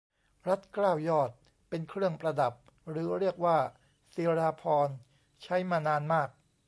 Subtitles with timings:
[0.47, 1.31] รัดเกล้ายอด
[1.69, 2.53] เป็นเครื่องประดับ
[2.89, 3.57] หรือเรียกว่า
[4.13, 4.95] ศิราภรณ์
[5.43, 6.29] ใช้มานานมาก